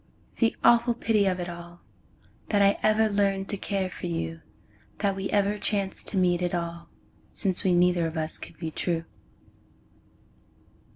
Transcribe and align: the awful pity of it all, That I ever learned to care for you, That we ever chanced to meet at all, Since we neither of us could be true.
the 0.37 0.55
awful 0.63 0.95
pity 0.95 1.27
of 1.27 1.39
it 1.39 1.47
all, 1.47 1.79
That 2.49 2.59
I 2.59 2.75
ever 2.81 3.07
learned 3.07 3.47
to 3.49 3.55
care 3.57 3.87
for 3.87 4.07
you, 4.07 4.41
That 4.97 5.15
we 5.15 5.29
ever 5.29 5.59
chanced 5.59 6.07
to 6.07 6.17
meet 6.17 6.41
at 6.41 6.55
all, 6.55 6.89
Since 7.31 7.63
we 7.63 7.75
neither 7.75 8.07
of 8.07 8.17
us 8.17 8.39
could 8.39 8.57
be 8.57 8.71
true. 8.71 9.05